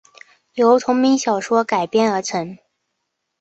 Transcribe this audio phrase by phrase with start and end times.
[0.55, 2.57] 由同名小说改编而成。